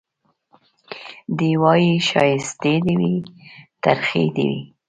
[1.37, 3.15] دی وايي ښايستې دي وي
[3.83, 4.61] ترخې دي وي